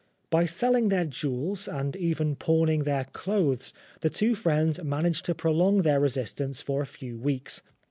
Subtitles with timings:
[0.31, 5.83] By selling their jewels, and even pawning their clothes, the two friends managed to prolong
[5.83, 7.61] their re sistance for a few weeks.